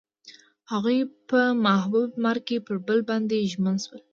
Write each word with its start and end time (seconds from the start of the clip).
هغوی 0.71 0.99
په 1.29 1.39
محبوب 1.65 2.09
لمر 2.15 2.37
کې 2.47 2.57
پر 2.65 2.77
بل 2.87 2.99
باندې 3.09 3.47
ژمن 3.51 3.75
شول. 3.85 4.01